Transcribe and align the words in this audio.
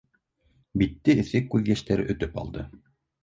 Битте 0.81 1.15
эҫе 1.23 1.41
күҙ 1.51 1.71
йәштәре 1.73 2.07
өтөп 2.15 2.39
алды. 2.45 2.65